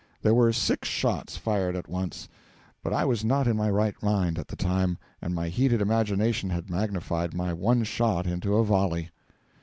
[0.23, 2.27] There were six shots fired at once;
[2.81, 6.49] but I was not in my right mind at the time, and my heated imagination
[6.49, 9.11] had magnified my one shot into a volley.